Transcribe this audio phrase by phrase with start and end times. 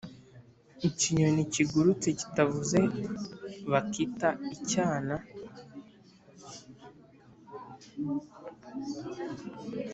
[0.87, 2.79] Ikinyoni kigurutse kitavuze
[3.71, 5.15] bakita icyana